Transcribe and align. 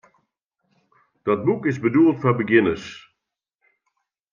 Dat 1.23 1.43
boek 1.45 1.63
is 1.71 1.79
bedoeld 1.85 2.17
foar 2.21 2.37
begjinners. 2.39 2.85